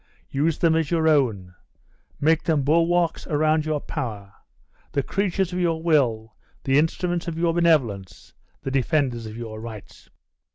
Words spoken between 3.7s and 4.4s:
power,